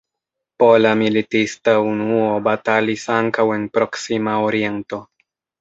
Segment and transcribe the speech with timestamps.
[0.61, 5.05] Pola militista unuo batalis ankaŭ en Proksima Oriento.